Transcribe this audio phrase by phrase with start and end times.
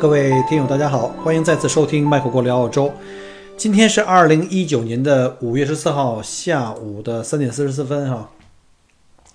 [0.00, 2.90] 各位听友，大家好，欢迎再次收听麦克过聊澳洲。
[3.54, 8.30] 今天是二零一九年的五月十四号下午的三点四十四分哈。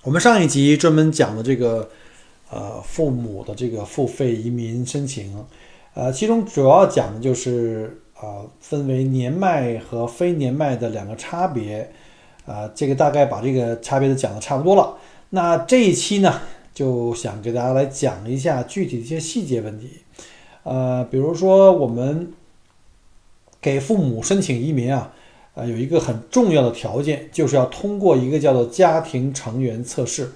[0.02, 1.88] 我们上一集专门讲的这个
[2.50, 5.46] 呃父母的这个付费移民申请，
[5.94, 11.92] 呃，其中主要讲的就是啊分为年迈和非年迈的两个差别，
[12.48, 14.98] 啊，这个大概把这个差别都讲的差不多了。
[15.30, 16.42] 那这一期呢，
[16.74, 20.00] 就想给大家来讲一下具体的一些细节问题。
[20.66, 22.34] 呃，比如说我们
[23.62, 25.12] 给父母申请移民啊，
[25.54, 30.32] 呃，有一个很重要的条件，就是要通过一个叫做家庭成员测试。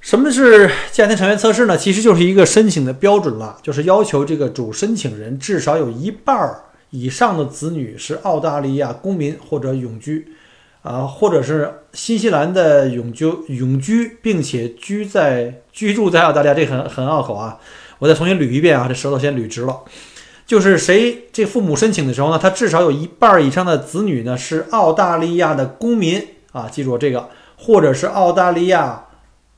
[0.00, 1.78] 什么是家庭成员测试呢？
[1.78, 10.28] 其实就是一个申请的标准了，就是要求这个主申请人至少有一半儿以上的子女是澳大利亚公民或者永居，
[10.82, 17.58] 啊，或者是新西兰的永居永居，并且居在居住在澳大利亚，这很很拗口啊。
[18.00, 19.78] 我再重新捋一遍啊，这舌头先捋直了。
[20.46, 29.04] 就是谁这父母申请的时候呢，他至少有一半以上的子女呢是澳大利亚的公民啊，记住这个，或者是澳大利亚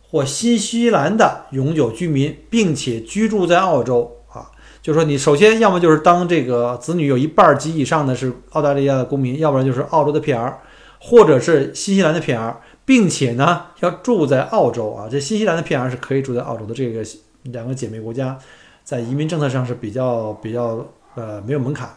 [0.03, 4.51] 或新西兰的永久居民，并且居住在澳洲啊。
[4.83, 10.53] 就是说，你首先要么就是当这个子女有一半及以上的是澳大利亚的公民，要不然就是澳洲的 PR，
[10.99, 15.09] 或者是新西兰的 PR，并且呢要住在澳洲啊。
[15.11, 17.03] 这新西兰的 PR 是可以住在澳洲的这个。
[17.45, 18.39] 两个姐妹国家
[18.85, 21.89] 在移民政策上是比较比较呃没有门槛，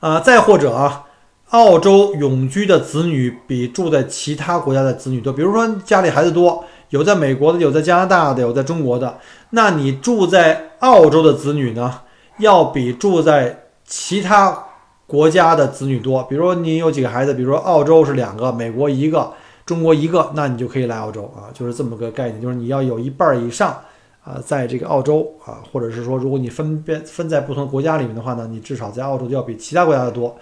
[0.00, 1.04] 啊，再或者啊，
[1.50, 5.32] 澳洲永居的子女比住在其他国家的子女多。
[5.32, 9.18] 比如说家里孩子多，有在美国的，有在加拿大的，有在中国的，
[9.50, 12.00] 那你住在澳洲的子女呢，
[12.38, 14.66] 要比住在其他
[15.06, 16.22] 国家的子女多。
[16.24, 19.32] 比如说你有几个孩子，比如说澳洲是两个，美国一个，
[19.66, 23.78] 中国一个，那你就可以来澳洲啊，就是这么个概念，就是你要有一半以上。
[24.24, 30.36] 啊，在这个澳洲啊，或者是说，如果你分辨分在不同国家里面的话呢，你至少在澳洲就要比其他国家的多。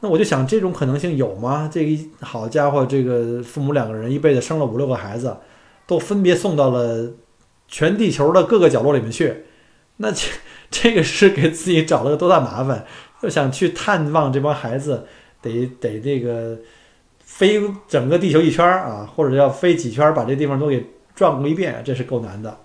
[0.00, 1.68] 那我就想，这种可能性有吗？
[1.70, 5.36] 这个好家伙，这个父母两个人一辈子生了五六个孩子，
[5.86, 7.12] 都分别送到了
[7.68, 9.44] 全地球的各个角落里面去，
[9.98, 10.26] 那这
[10.70, 12.86] 这个是给自己找了个多大麻烦？
[13.20, 15.04] 又想去探望这帮孩子，
[15.42, 16.58] 得得这个
[17.18, 22.56] 飞整个地球一圈啊，或者要飞几圈，把这地方都给转过一遍，这是够难的。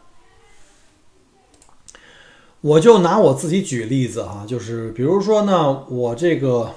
[2.66, 6.72] 我就拿我自己举例子哈，就是比如说呢，我这个，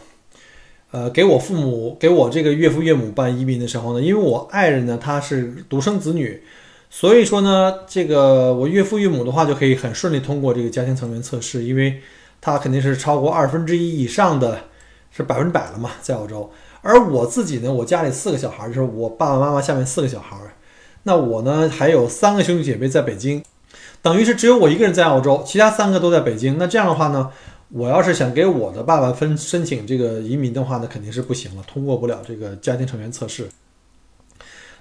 [0.91, 6.43] 呃，给我父母给我这个岳父岳母办移民的时候呢，因为我爱人呢他是独生子女，
[6.91, 12.03] 所以说呢，这个我岳父岳母的话就可以很顺利通过这个家庭成员测试，因为
[12.39, 14.65] 他肯定是超过二分之一以上的，
[15.11, 16.51] 是百分之百了嘛，在澳洲。
[16.83, 20.37] 而我自己呢，我家里四个小孩，就是我爸爸妈妈下面四个小孩，
[21.05, 23.43] 那我呢还有三个兄弟姐妹在北京。
[24.01, 26.57] 等于是只有我一个人在澳洲，其他三个都在北京。
[26.59, 27.31] 那这样的话呢，
[27.71, 33.49] 我要是想给我的爸爸分申请这个移民的话呢，肯定是不行了，通过不了这个家庭成员测试。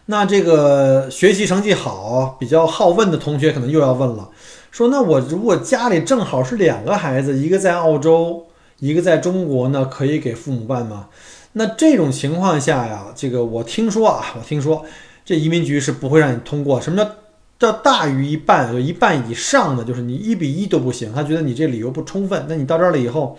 [0.06, 4.29] 那这个学习成绩好、比较好问的同学可能又要问了，
[4.72, 8.45] 说那我如果家里正好是两个孩子，一个在澳洲，
[8.79, 11.09] 一个在中国呢，可以给父母办吗？
[11.53, 14.85] 那这种情况下呀，这个我听说啊，我听说
[15.25, 16.79] 这移民局是不会让你通过。
[16.79, 17.11] 什么叫？
[17.59, 21.12] 叫大于一半，就一半以上的，就是你一比一都不行。
[21.13, 22.45] 他觉得你这理由不充分。
[22.47, 23.38] 那你到这儿了以后，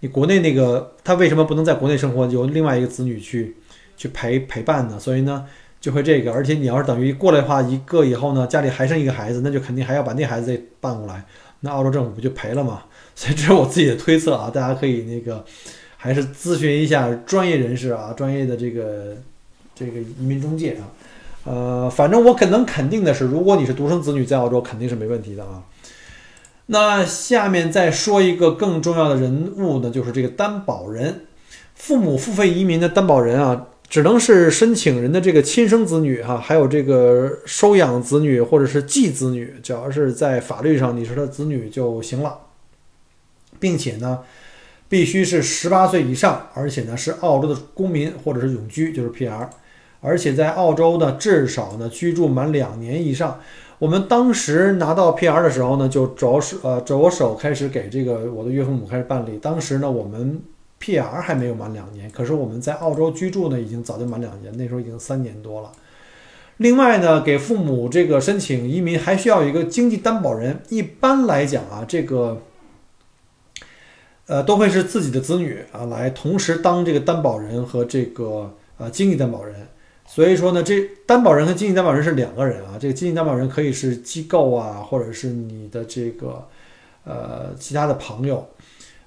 [0.00, 3.56] 你国内那个他为什么不能在国内生活，由另外一个子女去
[3.96, 4.98] 去陪陪伴呢？
[5.00, 5.46] 所以呢，
[5.80, 6.32] 就会这个。
[6.32, 11.24] 而且你要是等于过来的话，一个以后呢，家里还剩一个孩子，那就肯定还要把那孩子再办过来。
[11.60, 12.82] 那澳洲政府不就赔了吗？
[13.14, 15.42] 所以这是我自己的推测啊，大家可以那个
[15.96, 19.16] 还是咨询一下专业人士啊，专业的这个
[19.74, 20.84] 这个移民中介啊。
[21.44, 25.62] 呃，反正我可能肯定的是，如果你是独生子女在澳洲，肯定是没问题的啊。
[26.66, 31.26] 那下面再说一个更重要的人物呢，就是这个担保人，
[31.74, 42.38] 父母付费移民的担保人啊，只能是申请人的这个亲生子女哈，还有这个收养子女或者是继子女，只要是在法律上你是他子女就行了，
[43.60, 44.20] 并且呢，
[44.88, 49.46] 必须是十八岁以上，而且呢是澳洲的公民或者是永居，就是 PR。
[50.04, 53.40] 而且在澳洲呢，至少呢居住满两年以上。
[53.80, 59.36] 我们当时拿到 PR 的时候呢，就着手呃着手开始给这个我的岳父母开始办理。
[59.38, 60.40] 当时呢，我们
[60.80, 65.72] PR 还没有满两年，可是我们在澳洲居住呢，已经早就满两年，那时候已经三年多了。
[66.58, 70.60] 另外呢，给父母这个申请移民还需要一个经济担保人。
[70.68, 72.42] 一般来讲啊，这个
[74.28, 79.56] 呃都会是自己的子女啊来同时当这个担保人和这个呃经济担保人。
[80.14, 82.78] 所以说呢，这担保人和经济担保人是两个人啊。
[82.78, 86.46] 这个经济担保人可以是机构啊，或者是你的这个
[87.02, 88.46] 呃其他的朋友，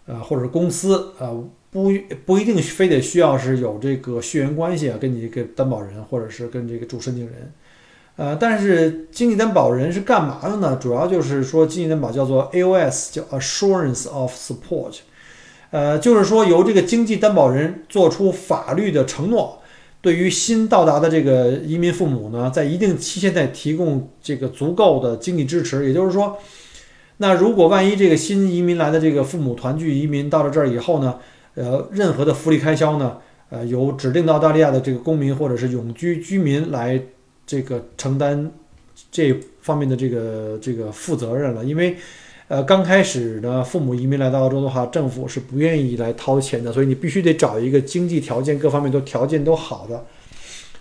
[0.06, 1.31] 呃或者公司啊，
[1.71, 1.94] 不
[2.25, 7.53] 不一定非得需要是有这个血缘关系啊，跟你这个担保人或者是跟这个主申请人。
[8.18, 10.75] 呃，但是经济担保人是干嘛的呢？
[10.75, 14.98] 主要就是说经济担保叫做 AOS，叫 Assurance of Support，
[15.71, 19.62] 呃，就是说由这个经济担保人做出法律的承诺。
[19.99, 26.38] 对于新到达的这个移民父母呢，在一定期限内提供这个足够的经济支持，也就是说，
[27.17, 31.19] 那如果万一这个新移民来的这个父母团聚移民到了这儿以后呢，
[31.55, 33.17] 呃，任何的福利开销呢，
[33.49, 37.01] 呃，由指定的澳大利亚的这个公民或者是永居居民来
[37.45, 38.51] 这个承担
[39.11, 41.97] 这方面的这个这个负责任了，因为。
[42.49, 50.05] 呃，刚开始呢，父母移民来到澳洲的话，政府是不愿意来掏钱的，所以你必须得找一个经济条件各方面都条件都好的，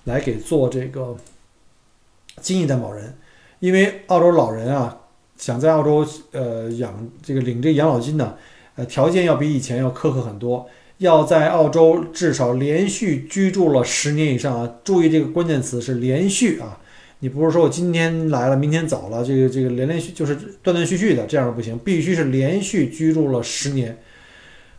[0.04, 1.16] 来给做这个
[2.40, 3.16] 经济担保人。
[3.58, 4.96] 因为澳洲老人啊，
[5.36, 8.36] 想在澳洲呃养这个领这养老金呢，
[8.76, 14.72] 呃，条件要比以前要苛刻很多，要在澳洲至少连续居住了十年以上啊。
[14.84, 16.78] 注意这个关键词是连续啊。
[17.20, 23.96] 你不是说我今天来了，明天走了，这个这个连连续就是断断续续的，这样不行，必须是连续居住了十年，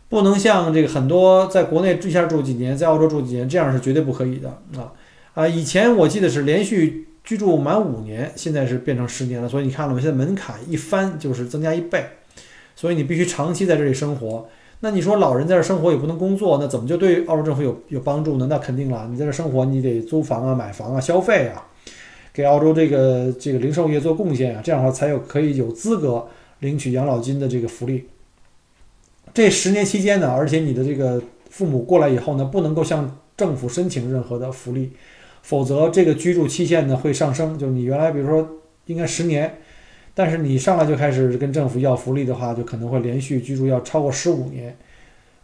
[0.08, 4.92] 不能像这个很多在国内一下住几年，在澳洲住几年，这样是绝对不可以的啊
[5.34, 5.48] 啊！
[5.48, 10.00] 以前我记得是连续居住满五年，现在是变成十年了，所以你看了吗？
[10.00, 12.06] 现在门槛一翻就是增加一倍，
[12.76, 14.48] 所以你必须长期在这里生活。
[14.80, 18.46] 那你说老人在这生活也不能工作，那怎么就对澳洲政府有有帮助呢？
[18.48, 21.66] 那肯定了，你在这生活，你得租房啊、买房啊、消费啊。
[22.38, 26.24] 给澳洲这个这个零售业做贡献啊，这样的话才有可以有资格
[26.60, 28.04] 领取养老金的这个福利。
[29.34, 31.20] 这十年期间呢，而且你的这个
[31.50, 34.92] 父母过来以后呢，不能够向政府申请任何的福利，
[35.42, 37.58] 否则这个居住期限呢会上升。
[37.58, 38.48] 就你原来比如说
[38.86, 39.58] 应该十年，
[40.14, 44.76] 但是你上来就开始跟政府要福利的话，就可能会连续居住要超过十五年。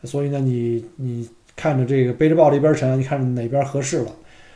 [0.04, 4.12] 所以呢，你你看着这个背着抱着一边沉，你看哪边合适了。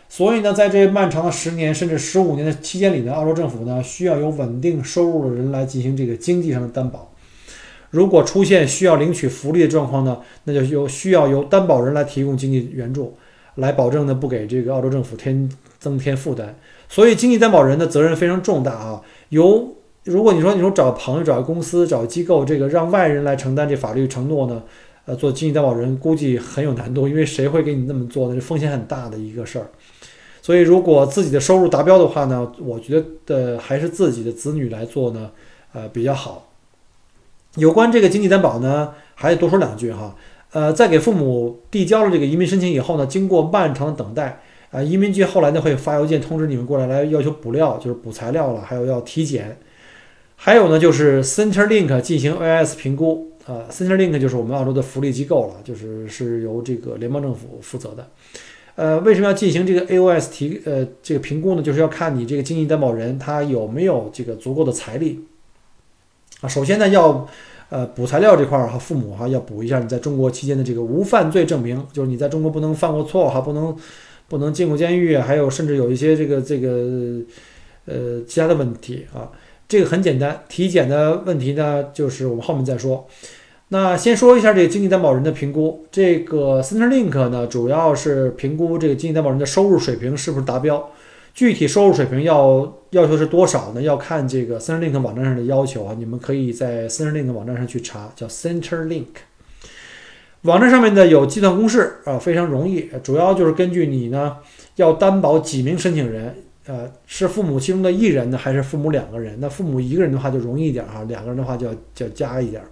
[0.09, 7.13] 所以呢，在这漫长的十年甚至十五年的期间里呢，澳洲政府呢需要有稳定收入的人来进行这个经济上的担保。
[7.91, 13.17] 如果出现需要领取福利的状况呢，那就由需要由担保人来提供经济援助，
[13.55, 16.55] 来保证呢不给这个澳洲政府添增添负担。
[16.89, 19.03] 所以，经济担保人的责任非常重大啊。
[19.29, 19.75] 由
[20.05, 24.63] 如果你说你说找朋友、找公司、找机构，这个让外人来承担这法律承诺呢，
[25.05, 28.35] 呃，做经济担保人估计很有难度，因为谁会给你那么做呢？
[28.35, 29.67] 这风险很大的一个事儿。
[30.41, 35.31] 所以，如果自己的收入达标的话呢，我觉得还是自己的子女来做呢，
[35.73, 36.51] 呃，比较好。
[37.57, 40.15] 有关这个经济担保呢，还得多说两句哈。
[40.53, 44.41] 呃，在给父母递交了这个移民申请以后呢，经过漫长的等待，
[44.71, 49.59] 啊，移民局后来呢会发邮件通知你们过来，来要求补料，就是补材料了，还有要体检，
[50.37, 58.07] 还有呢就是 Centerlink 进行 AS 评估，啊，Centerlink 就是我们澳洲的福利机构了，就是是由这个联邦政府负责的。
[58.79, 61.63] 呃，为什么要进行这个 AOS 提呃这个评估呢？
[61.63, 65.19] 就是要看你这个经济担保人他有没有这个足够的财力
[66.43, 66.49] 啊。
[66.49, 67.27] 首先呢，要
[67.71, 73.77] 呃补材料这块儿哈，父母哈要补一下你在中国期间的这个无犯罪证明，就是你在中国不能犯过错哈，不能
[74.29, 77.21] 不能进过监狱，还有甚至有一些这个这个
[77.85, 79.33] 呃其他的问题啊。
[79.67, 83.09] 这个很简单，体检的问题呢，就是我们后面再说。
[83.71, 85.87] 那先说一下这个经济担保人的评估。
[85.91, 90.91] 这个 Centerlink 呢，主要是评估这个经济担保人的收入水平是不是达标。
[91.35, 93.83] 具体收入水平要要求是多少呢？
[93.83, 95.95] 要看这个 Centerlink 网站上的要求啊。
[95.99, 99.05] 你们可以在 Centerlink 网站上去查，叫 Centerlink
[100.43, 102.89] 网站上面呢有计算公式啊，非常容易。
[103.03, 104.39] 主要就是根据你呢
[104.77, 106.35] 要担保几名申请人，
[106.67, 109.37] 呃，是父母其中的一人呢，还是父母两个人？
[109.39, 112.63] 那父母一个人的话就容易一点哈，两个人的话就要就要加一点。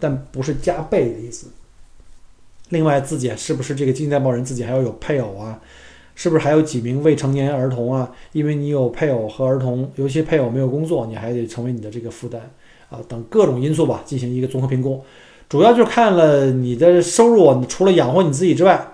[0.00, 1.48] 但不是加倍的意思。
[2.70, 5.60] 另外，自己是不是这个经济担保人自己还要有配偶啊？
[6.14, 8.12] 是不是还有几名未成年儿童啊？
[8.32, 12.50] 因为你有配偶和儿童，尤其配偶没有工作，你还得成为你的这个负担
[12.90, 12.98] 啊。
[13.08, 15.02] 等各种因素吧，进行一个综合评估。
[15.48, 18.86] 主要就是看了你的收入，你除了养活你自己之外，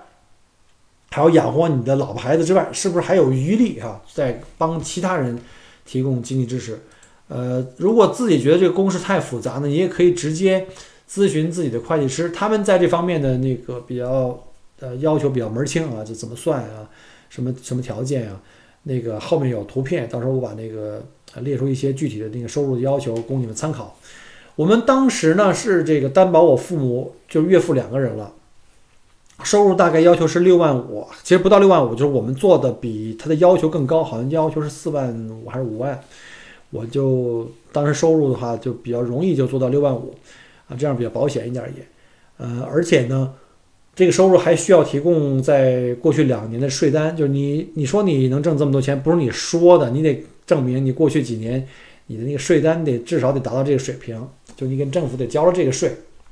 [1.11, 4.01] 还要养活你的老婆孩子之外，是不是还有余力啊？
[4.11, 5.37] 在帮其他人
[5.85, 6.79] 提供经济支持。
[7.27, 10.65] 呃，如果自己觉得这个公式太复杂呢，你也可以直接
[11.09, 14.37] 咨询自己的会计师，他们在这方面的那个比较
[14.79, 16.89] 呃要求比较门清啊，就怎么算啊，
[17.29, 18.41] 什么什么条件啊，
[18.83, 21.03] 那个后面有图片，到时候我把那个
[21.41, 23.97] 列出一些具体的那个收入的要求供你们参考。
[24.55, 28.33] 我们当时呢是这个担保我父母就是岳父两个人了。
[29.43, 36.01] 收入大概要求是六万五，其实不到六万五，就是我们做的比他的要求更高，好像要求是四万五还是五万，
[36.71, 40.15] 我就当时收入的话就比较容易就做到六万五，
[40.67, 41.85] 啊，这样比较保险一点也，
[42.37, 43.33] 呃，而且呢，
[43.95, 51.67] 这个收入还需要提供在过去两年的税单，就是你你说你能挣这么多钱，不是你说的，你得证明你过去几年
[52.07, 55.91] 你的那个税单得至少得达到这个水平，就你跟政府得交了这个税，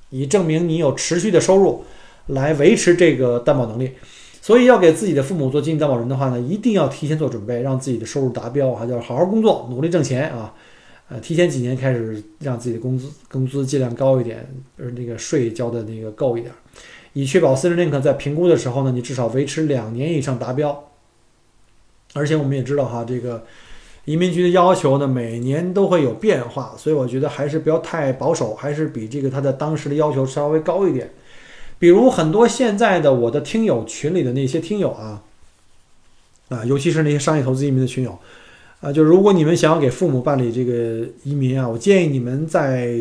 [0.09, 1.83] 以证明你有持续的收入。
[2.29, 3.91] 来维持这个担保能力，
[4.41, 10.51] 所以要给自己的父母做经济担保人的话呢，一定要提前做准备，让自己的收入达标，还要好好工作，努力挣钱啊！
[11.07, 14.47] 呃，提前几年开始让自己的工资工资尽量高一点，
[14.77, 16.51] 而，那个税交的那个够一点，
[17.13, 20.91] 以确保 c i t i Link 在评估的时候呢，你至少维持两年以上达标。
[22.13, 23.45] 而且我们也知道哈，这个
[24.05, 31.11] 移民局的要求呢，每年都会有变化，所以我觉得还是不要太保守，还是比这个他的当时的要求稍微高一点。
[31.77, 35.21] 比如很多现在的我的听友群里的那些听友啊，
[36.47, 38.17] 啊，尤其是那些商业投资移民的群友，
[38.81, 42.99] 啊，就如果你们想要给父母办理这个移民啊，我建议你们在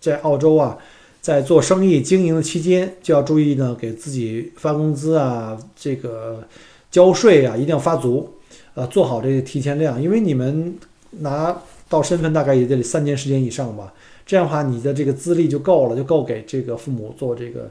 [0.00, 0.78] 在澳洲啊，
[1.20, 6.42] 在做生意经营的期间就要注意呢，给自己发工资啊，这个
[6.90, 8.32] 交税啊，一定要发足，
[8.74, 10.74] 呃，做好这个提前量，因为你们
[11.18, 13.92] 拿到身份大概也得三年时间以上吧，
[14.24, 17.70] 这样的话你的这个资历就够了，就够给这个父母做这个。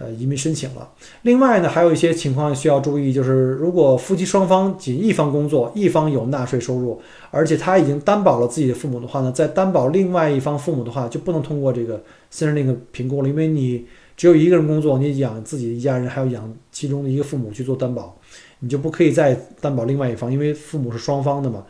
[0.00, 0.90] 呃，移民申请了。
[1.22, 6.98] 另外呢，还有一些情况需要注意，就是如果夫妻双方仅一方工作，一方有纳税收入，
[7.30, 13.84] 而且他已经担保了自己的父母的话呢，在担保另外一方父母的话，就不能通过这个私人那个评估了，因为你
[14.16, 18.16] 只有一个人工作，你养自己一家人，还要养其中的一个父母去做担保，
[18.60, 21.66] 你就不可以再担保另外一方，因为父母是双方的嘛。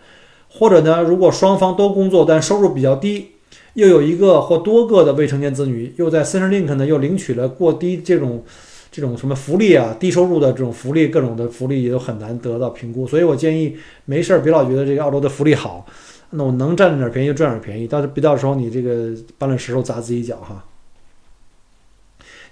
[0.48, 3.32] 或者呢，如果双方都工作，但收入比较低。
[3.74, 8.42] 又有一个或多个的未成年子女，又在 Centrelink 呢，又领取了过低这种
[8.90, 13.06] 这种什么福利啊，低收入的这种福利，各种的福利也都很难得到评估。
[13.06, 15.86] 所以我建议没事儿别老觉得这个澳洲的福利好，
[16.30, 20.64] 那我能占点便宜就占点便宜，到时别到时候你这个搬了石头砸自己脚哈。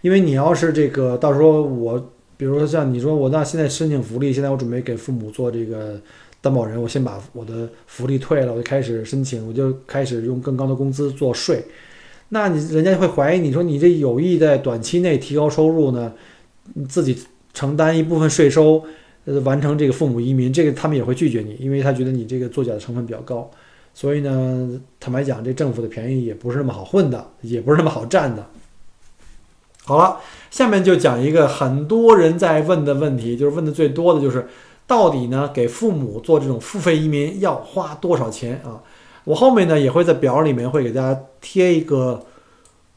[0.02, 6.00] 因为你要是这个到时候我，比如说像你说我那现在申请福利，现在我准备给父母做这个。
[6.40, 11.64] 担保人，我先把我的福利退了，我就开始申请，我就开始用更高的工资做税。
[12.28, 16.12] 那你人家会怀疑你说你这有意在短期内提高收入呢？
[16.74, 17.18] 你自己
[17.52, 18.84] 承担一部分税收，
[19.24, 23.50] 呃，完成这个父母移民，这个他们也会拒绝你，因为他觉得你这个作假的成分比较高。
[23.92, 28.46] 所以呢，坦白讲，这政府的便宜也不是那么好混的，也不是那么好占的。
[29.84, 34.46] 好了，下面就讲一个很多人在问的问题，就是问的最多的就是。
[34.88, 35.48] 到底呢？
[35.54, 38.82] 给父母做这种付费移民要花多少钱啊？
[39.24, 42.24] 我后面呢也会在表里面会给大家贴一个，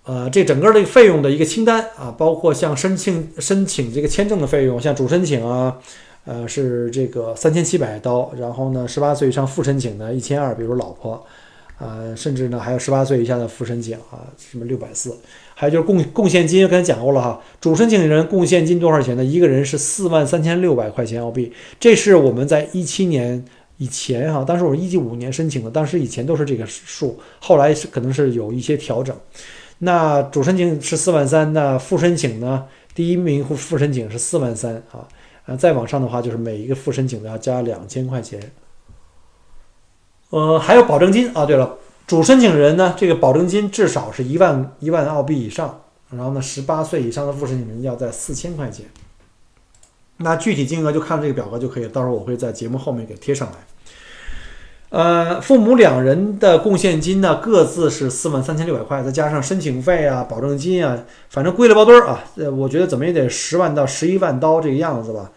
[0.05, 5.77] 呃，这整个这个费用的一个清单啊，包括像申请申请这个签证的费用，像主申请啊，
[6.24, 11.21] 呃，是这个三千七百刀，然后呢，十八岁以上副申请呢一千二，比如老婆，
[11.82, 15.18] 呃，甚至呢还有十八岁以下的副申请啊，什么六百四。
[15.56, 17.42] 还有就是贡贡献金，刚才讲过了哈。
[17.60, 19.24] 主申请人贡献金多少钱呢？
[19.24, 21.52] 一个人是四万三千六百块钱澳币。
[21.80, 23.44] 这是我们在一七年
[23.78, 29.16] 以前哈，当时我是一五年申请的，当时以前都是这个数，后来是可能是有一些调整。
[29.80, 32.66] 那主申请是四万三，那副申请呢？
[32.94, 35.08] 第一名副副申请是四万三啊，
[35.46, 38.40] 呃，再往上的话就是每一个副申请的要加两千块钱。
[40.32, 41.46] 呃，还有保证金啊。
[41.46, 41.78] 对了。
[42.08, 48.86] 主申请人呢，这个保证金至少是一万一万澳币以上，然后呢，十八岁以上的副申请人要在四千块钱。
[50.18, 53.54] 那具体金额就看这个表格就可以，到时候我会在节目后面给贴上来。
[54.90, 62.26] 呃，父母两人的贡献金呢，各自是四万三千六百块，再加上申请费啊、保证金啊，反正归了包堆儿啊。
[62.36, 65.32] 呃，我觉得怎么也得十万到十一万刀这个样子吧。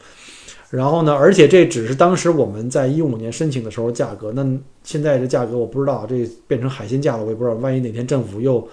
[0.75, 1.13] 然后呢？
[1.13, 4.45] 而且这只是当时我们在一五年申请的时候价格，那
[4.83, 7.55] 现在这价格我不知道，这变成海鲜价了，我也不知道。
[7.59, 8.67] 万一哪天政府又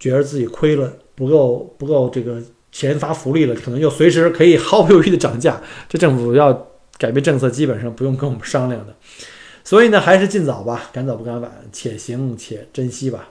[0.00, 5.60] 觉得自己亏了，不够不够这个钱发福利了，可能又随时可以毫不犹豫的涨价。
[5.90, 8.96] 这政府要改变政策，基本上不用跟我们商量的。
[9.62, 13.28] 所以呢，还是尽早吧，赶早不赶晚，且行且珍惜吧。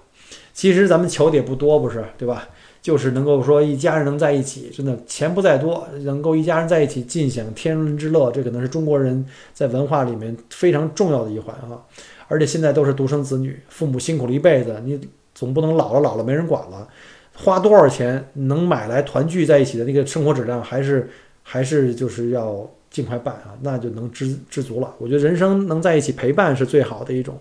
[0.53, 2.49] 其实咱们求的也不多，不是对吧？
[2.85, 9.25] 就是能够说一家人能在一起，真的钱不在多，能够一家人在一起尽享天伦之乐，这可能是中国人
[9.55, 11.81] 在文化里面非常重要的一环啊。
[12.27, 14.99] 而且现在都是独生子女，父母辛苦了一辈子，你
[15.33, 16.87] 总不能老了老了没人管了，
[17.33, 21.09] 花多少钱能买来团聚在一起的那个生活质量，还是
[21.41, 24.93] 还是就是要尽快办啊，那就能知知足了。
[24.99, 27.35] 我觉得人生能在一起陪伴是最好的一种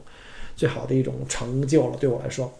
[0.56, 2.50] 最好的一种成就了，对我来说，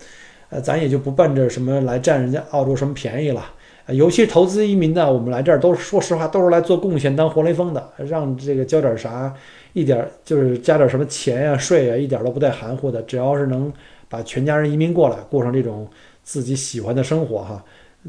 [0.51, 3.45] 呃，咱也就不奔着什么来占人家澳洲什么便宜了。
[3.89, 9.35] 尤其投资移民的，我们来这儿都是说实话，都是来做贡献、当活雷锋的，让这个交点啥，
[9.75, 13.03] 一点就是加点什么钱呀、税呀，一点都不带含糊的。
[13.03, 13.71] 只要是能
[14.09, 15.87] 把全家人移民过来，过上这种
[16.23, 17.63] 自己喜欢的生活，哈，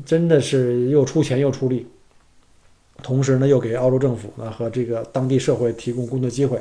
[0.05, 1.85] 真的是又出钱又出力，
[3.03, 6.57] 同时呢又给澳洲政府呢和这个当地社会提供工作机会，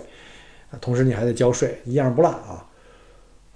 [0.80, 2.66] 同时你还得交税，一样不落啊。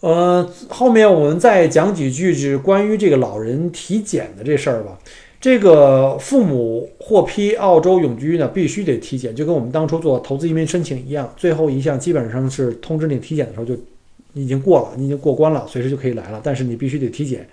[0.01, 4.97] 呃，后面我们再讲几句，是关于这个老人体检的这事儿吧。
[5.41, 11.33] 这个父母获批澳洲永居呢，必须得体检，就跟我们当初做投资移民申请一样。
[11.37, 13.75] 最后一项基本上是通知你体检的时候就
[14.35, 16.41] 已经过了，你已经过关了，随时就可以来了。
[16.43, 17.49] 但是你必须得体检，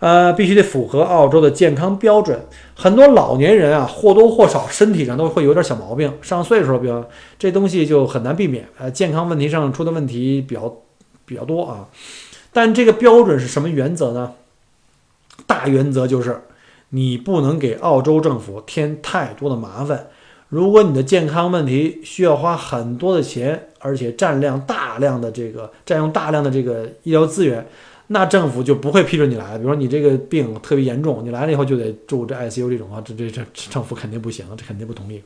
[0.00, 2.38] 呃，必须得符合澳洲的健康标准。
[2.74, 7.06] 很多老年人啊，或多或少身体上都会有点小毛病，上岁数了比较，
[7.38, 8.66] 这东西就很难避免。
[8.78, 10.74] 呃，健康问题上出的问题比较
[11.30, 11.88] 比较多啊。
[12.52, 14.34] 但这个标准是什么原则呢？
[15.46, 16.42] 大原则就是。
[16.92, 20.08] 你不能给澳洲政府添太多的麻烦。
[20.48, 27.64] 如果你的健康问题需要花很多的钱，而且占量大量的这个占用大量的这个医疗资源，
[28.08, 29.56] 那政府就不会批准你来。
[29.56, 35.22] 比如说你这个病特别严重，你来了以后就得住这 ICU 这种啊，这这这政府肯定不行，这肯定不同意。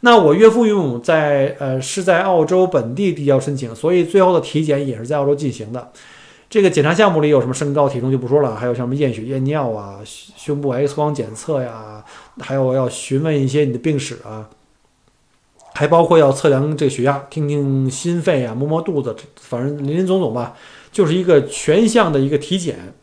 [0.00, 5.92] 那我岳父岳母在呃是在澳洲本地递交申请，所以最后的体检也是在澳洲进行的。
[6.48, 12.04] 这个检查项目里有什么身高体重就不说了，还有像什么验血验尿啊、胸部 X 光检测呀，
[12.40, 14.48] 还有要询问一些你的病史啊，
[15.74, 20.56] 还包括要测量这个血压、听听心肺啊、摸摸肚子，反正林林总总吧，
[20.90, 22.94] 就是一个全项的一个体检。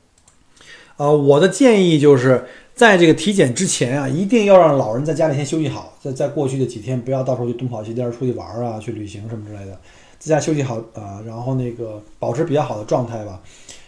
[0.98, 9.72] 呃，我的建议就是在这个体检之前啊，一定要让老人在家里先休息好，在在过去的几天不要到时候去东跑西颠出去玩啊、去旅行什么之类的。
[10.20, 13.42] 在家休息好啊，然后那个保持比较好的状态吧。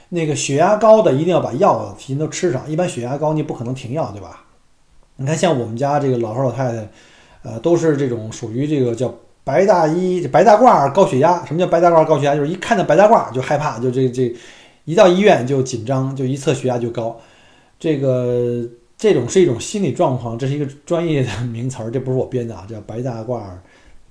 [0.09, 4.43] 那个血压高的一定要把药提前都吃上，一般血压高你不可能停药，对吧？
[5.17, 6.89] 你看像我们家这个老头老太太，
[7.43, 11.45] 呃，都是这种属于这个叫白大衣、白大褂高血压。
[11.45, 12.33] 什么叫白大褂高血压？
[12.33, 14.33] 就是一看到白大褂就害怕，就这这
[14.85, 17.15] 一到医院就紧张，就一测血压就高。
[17.79, 18.67] 这个
[18.99, 23.39] 这种是一种心理状况，这是一个专业的名词儿， 这不是我编的啊，叫白大褂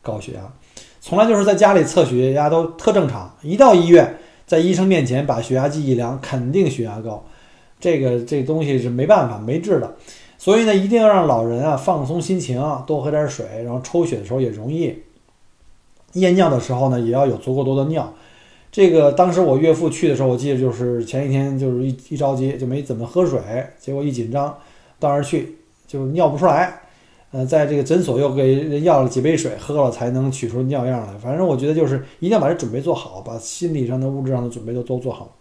[0.00, 0.52] 高血压。
[1.00, 7.22] 从来就是在家里测血压都特正常，一到医院，在医生面前把血压计一量，肯定血压高。
[7.78, 9.94] 这个这东西是没办法没治的，
[10.38, 14.96] 所以呢，一定要让老人啊放松心情，多喝点水，然后抽血的时候也容易。
[16.14, 18.10] 验尿的时候呢，也要有足够多的尿。
[18.72, 23.38] 这个当时我岳父去的时候，我记得就是前一天就是一一着急就没怎么喝水，
[23.78, 24.56] 结果一紧张
[24.98, 25.56] 到那儿去
[25.86, 26.80] 就尿不出来。
[27.30, 31.12] 呃，在这个诊所又给人要了几杯水，喝了才能取出尿样来。
[31.18, 35.36] 反正我觉得就是一定要把这准备做好，把心理上的、物质上的准备都都做好。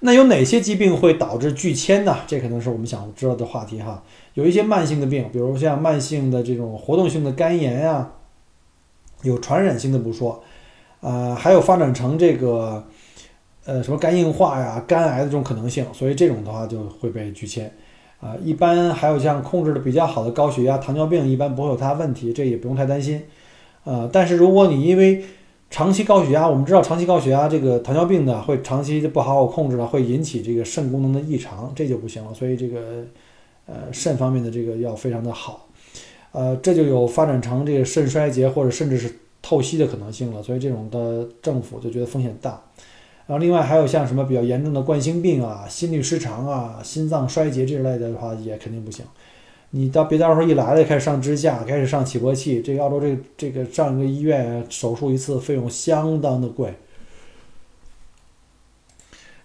[0.00, 2.18] 那有哪些疾病会导致拒签呢？
[2.26, 4.02] 这可能是我们想知道的话题哈。
[4.34, 8.12] 有一些慢性的病，比如像慢性的这种活动性的肝炎呀，
[9.22, 10.44] 有传染性的不说，
[11.00, 12.84] 呃，还有发展成这个
[13.64, 17.72] 呃什么肝硬化呀、肝癌的这种可能性，所以这种的话就会被拒签。
[18.24, 23.22] 啊，一般还有像控制的比较好的高血压、糖尿病，一般不会有太大问题，这也不用太担心。
[23.84, 25.22] 呃，但是如果你因为
[25.68, 32.32] 长期高血压，我们知道长期高血压这个糖尿病呢，会长期不好好控制了，会引起这个肾功能的异常，这就不行了。
[32.32, 33.04] 所以这个
[33.66, 35.68] 呃肾方面的这个要非常的好，
[36.32, 40.42] 呃，这就有发展成这个肾衰竭或者甚至是透析的可能性了。
[40.42, 42.58] 所以这种的政府就觉得风险大。
[43.26, 49.04] 然后另外还有像什么比较严重的冠心病啊、心律失常啊、心脏衰竭这类的话，也肯定不行。
[49.70, 56.74] 你到别到时候一来了，开始上支架，开始上起搏器，这个澳洲这这个上个医院手术一次费用相当的贵。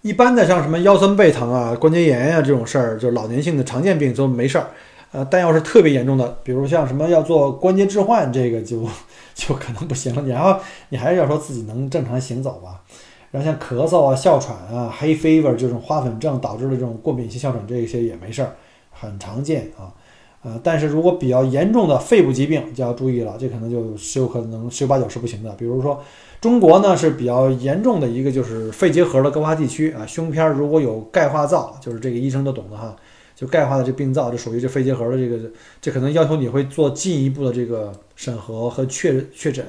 [0.02, 4.68] 一般的像什么腰酸背疼啊、关节炎呀这种事儿，就是老年性的常见病都没事儿。
[5.12, 8.86] 呃，但要是特别严重的，比如像什么要做关节置换，这个就
[9.34, 10.22] 就可能不行了。
[10.28, 12.82] 然后你还是要说自己能正常行走吧。
[13.30, 18.56] 然后像咳嗽啊、哮喘啊、黑 fever 这种花粉症导致的这种过敏性哮喘，这一些也没事儿，
[18.90, 19.94] 很常见啊。
[20.42, 25.52] 呃，但是如果比较严重的肺部疾病就要注意了，这可能就十有可能十有八九是不行的。
[25.52, 26.02] 比如说，
[26.40, 32.96] 中国呢是比较严重的一个就是肺结核的高发地区啊，胸片如果有钙化灶，就是这个医生都懂的哈，
[33.36, 35.38] 就钙化的这病灶，就属于这肺结核的这个，
[35.78, 39.64] 这可能要求你会做进一步的这个审核和确确诊。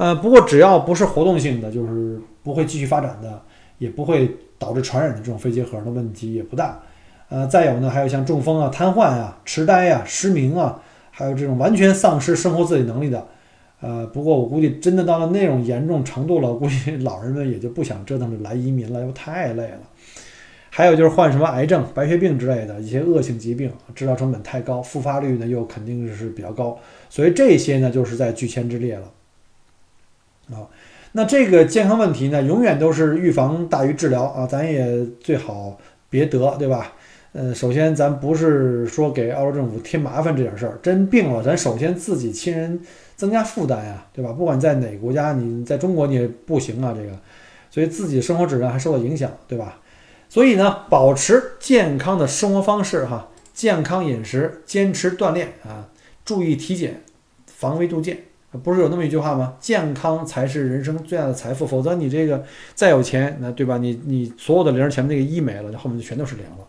[0.00, 3.38] 呃，不过只要不是活动性的，就是不会继续发展的，
[3.76, 6.80] 也不会导致传染的这种肺结核的问题也不大。
[7.28, 13.26] 呃，再有呢，还有像中风啊、瘫痪啊、痴呆啊、失明啊，还有这种完全丧失生活自理能力的。
[13.82, 19.80] 呃，不过我估计真的到了那种严重程度了，估计 老人们也就不想折腾着来移民了，又太累了。
[20.70, 26.78] 还有就是患什么癌症、白血病之类的一些恶性疾病，治疗成本太高，复发率呢又肯定是比较高，
[27.10, 29.04] 所以这些呢就是在拒签之列了。
[30.52, 30.68] 啊，
[31.12, 36.92] 那这个健康问题呢，永远都是预防大于治疗啊，咱也最好别得，对吧？
[37.32, 42.80] 呃，首先咱不是说给澳洲政府添麻烦这点事儿，真病了，咱首先自己亲人
[43.14, 44.32] 增加负担呀，对吧？
[44.32, 47.16] 不管在哪个国家，你在中国你也不行啊，这个，
[47.70, 49.78] 所以自己生活质量还受到影响，对吧？
[50.28, 55.88] 所以呢，保持健康的生活方式哈，健康饮食，坚持锻炼啊，
[56.24, 57.02] 注意体检，
[57.46, 58.18] 防微杜渐。
[58.58, 59.54] 不是有那么一句话吗？
[59.60, 63.78] 健康才是人生最大的财富，否则你这个再有钱，那对吧？
[63.78, 66.66] 你你所有的零前面那个一没了，那后面就全都是零了。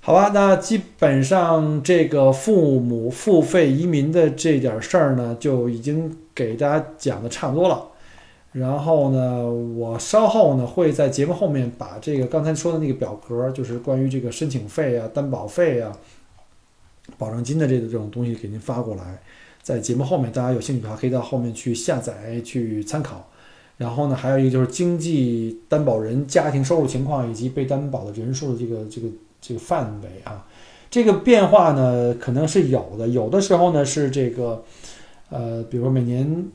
[0.00, 7.86] 好吧，那基本上这个父母付费移民的这点事儿呢，就已经给大家讲的差不多了。
[8.52, 15.92] 然后呢，我稍后呢会在节目后面把这个刚才说的那个表格，就是关于这个申请费啊、担保费啊、
[17.16, 19.20] 保证金的这个这种东西给您发过来。
[19.62, 23.28] 在节目后面，大家有兴趣的话，可以到后面去下载去参考。
[23.76, 29.08] 然后呢，还有一个就是经济担保人家庭收入情况以及被担保的人数的这个这个
[29.40, 30.46] 这个范围啊，
[30.90, 33.08] 这个变化呢可能是有的。
[33.08, 34.62] 有的时候呢是这个，
[35.30, 36.46] 呃，比如说每年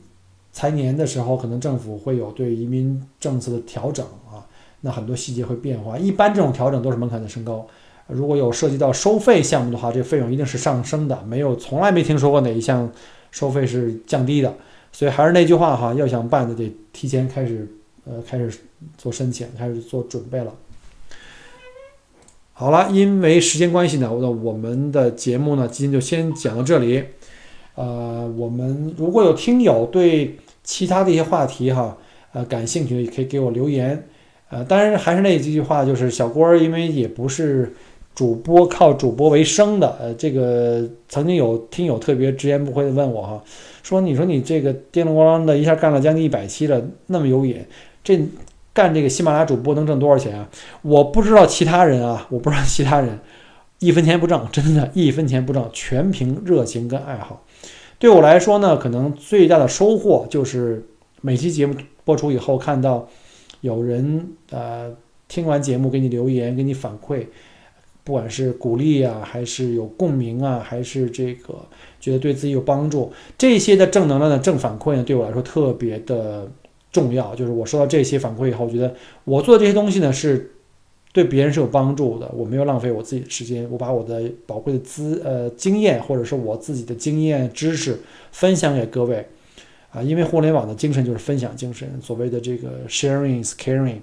[0.52, 4.46] 财年的时候，可能政府会有对移民政策的调整啊，
[4.82, 5.98] 那很多细节会变化。
[5.98, 7.66] 一般这种调整都是门槛的升高。
[8.08, 12.88] 如果有涉及到收费项目的话，这费用一定是上升的，没有从来没听说过哪一项
[13.32, 14.54] 收费是降低的。
[14.92, 17.68] 所以还是那句话哈，要想办的得提前开始，
[18.06, 18.50] 呃，开始
[18.96, 20.54] 做申请，开始做准备了。
[22.52, 27.04] 好了，因为时间关系呢，我我们的节目呢今天就先讲到这里。
[27.74, 31.98] 呃，我们如果有听友对其他的一些话题哈，
[32.32, 34.08] 呃，感兴趣的也可以给我留言。
[34.48, 37.74] 呃，当然还是那几句话，就是小郭儿，因为也不是。
[38.16, 43.44] 主播靠主播为生的，呃，这个曾经有听友特别直言不讳的问我哈，
[43.82, 47.62] 说你说你这个叮铃咣啷的一下干了将近一百期了，那么有瘾，
[48.02, 48.18] 这
[48.72, 50.48] 干这个喜马拉雅主播能挣多少钱啊？
[50.80, 53.18] 我不知道其他人啊，我不知道其他人
[53.80, 57.44] 一分钱不挣，真的，一分钱不挣，全凭热情跟爱好。
[57.98, 60.82] 对我来说呢，可能最大的收获就是
[61.20, 63.06] 每期节目播出以后，看到
[63.60, 64.90] 有人呃
[65.28, 67.26] 听完节目给你留言，给你反馈。
[68.06, 71.56] 不管是鼓励啊，还是有共鸣啊，还是这个
[71.98, 76.48] 觉得对自己有帮助，这些的正能量的正反馈呢，对我来说特别的
[76.92, 77.34] 重要。
[77.34, 80.52] 就是我收到这些反馈以后，我觉得我做的这些东西呢，是
[81.12, 82.30] 对别人是有帮助的。
[82.32, 87.98] 我没有浪费我自己的时间，我把我的宝贵的资呃经验，或者是我自己的经验知识
[88.30, 89.26] 分享给各位
[89.90, 90.00] 啊。
[90.00, 93.98] 因为互联网的精神就是分享精神，所谓的这个 sharing is caring。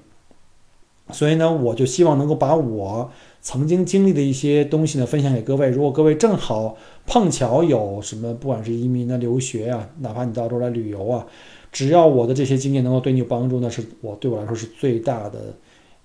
[1.11, 3.09] 所以呢，我就希望能够把我。
[3.43, 5.67] 曾经经历的一些东西呢，分享给各位。
[5.69, 11.25] 如果各位正好碰巧有什么，不管是移民啊、留学啊，哪怕你到这儿来旅游啊，
[11.69, 15.53] 只要我的这些经验能够对你有帮助，那是我对我来说是最大的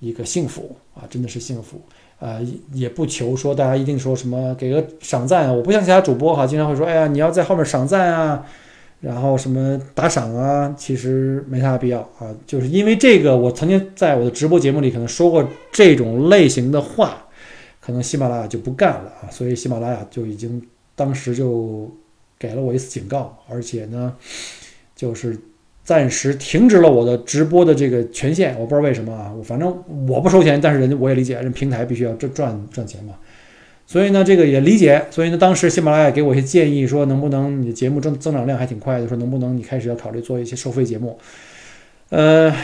[0.00, 1.80] 一个幸福啊，真的是幸福。
[2.18, 8.44] 呃，也不求说大家一定说什么给个赏赞啊，我不像其他主播哈，经常会说，哎呀，你要在后面赏赞啊，
[9.00, 12.34] 然后什么打赏啊，其实没啥必要啊。
[12.48, 17.26] 就是因为这个，我曾经在我的直播节目里可能说过这种类型的话。
[17.88, 20.62] 可能喜马拉雅就不干了啊，所以喜马拉雅就已经
[20.94, 21.90] 当时就
[22.38, 24.14] 给了我一次警告，而且呢，
[24.94, 25.34] 就是
[25.84, 28.54] 暂时停止了我的直播的这个权限。
[28.60, 29.74] 我不知道为什么啊，反正
[30.06, 33.14] 我不收钱，但是人家我也理解，人平台必须要赚赚赚钱嘛。
[33.86, 35.06] 所以呢，这个也理解。
[35.10, 41.18] 所以呢，当时喜马拉雅给我一些建议，说能不能你的节目增增长量还挺快的，说能不能你开始要考虑做一些收费节目，
[42.10, 42.54] 呃。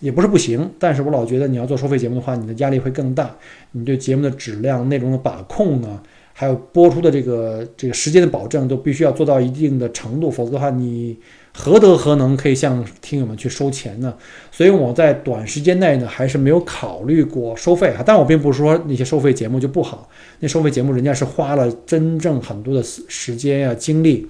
[0.00, 3.34] 也不是不行，但是我老觉得你要做收费节目的话，你的压力会更大。
[3.72, 11.16] 你对节目的质量、内容的把控呢，还有播出的这个这个时间的保证，都必须要做到一定的程度，否则的话，你
[11.54, 14.14] 何德何能可以向听友们去收钱呢？
[14.52, 18.02] 所以我在短时间内呢，还是没有考虑过收费啊。
[18.04, 20.08] 但我并不是说那些收费节目就不好，
[20.40, 24.28] 那收费节目人家是花了真正很多的时间呀、精力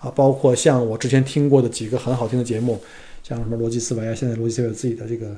[0.00, 2.78] 啊，包括像我之前听过的几个很好听的节目。
[3.30, 5.28] 像什么逻辑思维啊，现在逻辑思维有自己的这个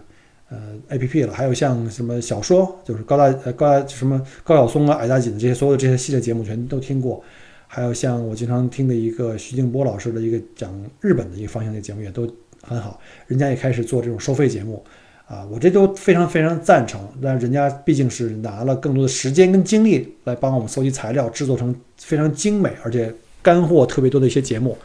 [0.48, 0.57] 呃
[0.88, 7.22] A P P 了，还有像什么小说，就是高大呃高什么高晓松啊、矮大紧的这些所有的这些系列节目全都听过，
[7.66, 12.26] 还有像我经常听的一个徐静波老师的一个讲日本的一个方向的节目也都
[12.62, 14.83] 很好，人家也开始做这种收费节目。
[15.26, 17.00] 啊，我这都非常非常赞成。
[17.22, 24.76] 但人家毕竟是拿了更多的时间跟精力来帮我们搜集材料，制作成非常精美而且干货特别多的一些节目，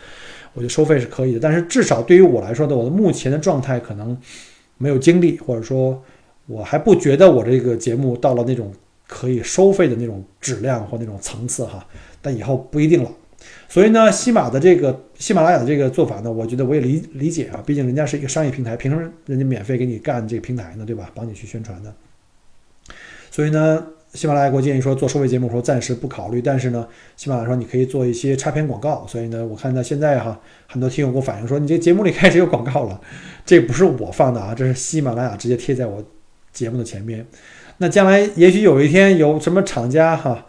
[0.57, 1.39] 我觉得收费是可以的。
[1.39, 4.17] 但是至少对于我来说呢，我的目前的状态可能
[4.79, 6.03] 没有精力，或者说
[6.47, 8.73] 我还不觉得我这个节目到了那种
[9.07, 11.85] 可以收费的那种质量或那种层次哈。
[12.19, 13.11] 但以后不一定了。
[13.69, 20.83] 所以呢，西马的这个喜马拉雅的这个做法呢，我觉得我也理理解啊，毕竟人家是一个商业平台，凭什么人家免费给你干这个平台呢？
[20.83, 21.11] 对吧？
[21.13, 21.93] 帮你去宣传的。
[23.29, 29.05] 所以呢，喜马拉雅给我建议说做收费节目，说暂时不考虑，但是呢，喜马拉雅说你可以做一些插片广告。
[29.07, 32.99] 所以呢，我看到现在哈，很多听友给我反映说，你这节目里开始有广告了，
[33.45, 36.03] 这不是我放的啊，这是喜马拉雅直接贴在我
[36.51, 37.25] 节目的前面。
[37.77, 40.45] 那将来也许有一天有什么厂家哈。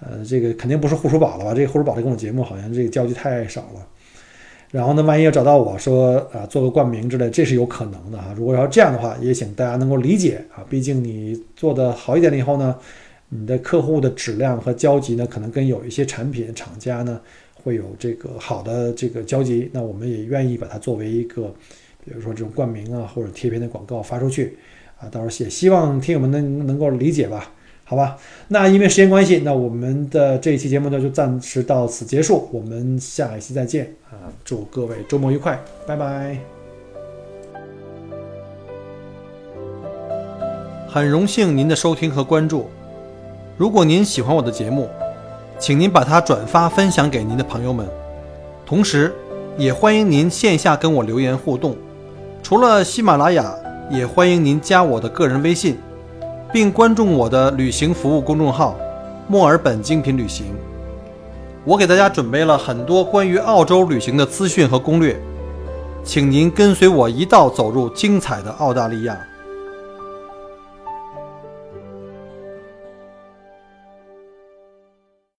[0.00, 1.52] 呃，这个肯定不是护舒宝了吧？
[1.52, 3.84] 这个护舒宝这跟我节目好像这个交集太少了。
[4.70, 8.34] 然后呢，万一要找到我说啊，做个冠名之类，这是有可能的哈。
[8.36, 10.62] 如果要这样的话，也请大家能够理解啊。
[10.68, 12.76] 毕竟你做的好一点了以后呢，
[13.30, 17.18] 你的客户的质量和交集呢，可能跟有一些产品厂家呢
[17.54, 19.70] 会有这个好的这个交集。
[19.72, 21.50] 那我们也愿意把它作为一个，
[22.04, 24.58] 比如说这种冠名啊或者贴片的广告发出去
[25.00, 25.08] 啊。
[25.08, 27.50] 到时候也希望听友们能能够理解吧。
[27.88, 34.28] 好吧，那因为时间关系，那我们的这一期节目呢就暂时到此结束，我们下一期再见啊！
[34.44, 36.38] 祝各位周末愉快，拜拜。
[40.86, 42.68] 很荣幸您的收听和关注，
[43.56, 44.90] 如果您喜欢我的节目，
[45.58, 47.88] 请您把它转发分享给您的朋友们，
[48.66, 49.14] 同时
[49.56, 51.74] 也欢迎您线下跟我留言互动。
[52.42, 53.54] 除了喜马拉雅，
[53.90, 55.78] 也欢迎您加我的个人微信。
[56.52, 58.74] 并关注我的旅行服务公众号
[59.28, 60.46] “墨尔本精品旅行”，
[61.64, 65.20] 我给大家准备了很多关于澳洲旅行的资讯和攻略，
[66.02, 69.18] 请您跟随我一道走入精彩的澳大利亚。